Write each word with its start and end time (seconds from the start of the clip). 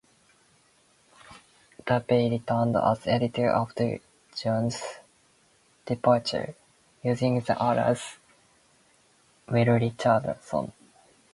Dubay 1.85 2.31
returned 2.31 2.75
as 2.75 3.05
editor 3.05 3.51
after 3.51 3.99
Jones' 4.35 4.81
departure, 5.85 6.55
using 7.03 7.39
the 7.41 7.55
alias 7.63 8.17
"Will 9.47 9.67
Richardson". 9.77 10.73